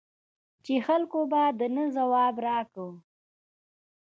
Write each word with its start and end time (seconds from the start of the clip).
چې 0.65 0.73
خلکو 0.87 1.19
به 1.31 1.43
د 1.59 1.61
نه 1.75 1.85
ځواب 1.95 2.35
را 2.45 2.59
کاوه. 2.73 2.91